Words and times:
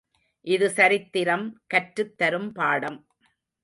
இது 0.47 0.67
சரித்திரம் 0.69 1.45
கற்றுத் 1.67 2.17
தரும் 2.17 2.51
பாடம். 2.51 2.99